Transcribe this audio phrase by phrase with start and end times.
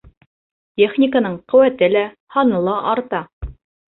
[0.81, 2.03] Техниканың ҡеүәте лә,
[2.37, 3.21] һаны ла арта.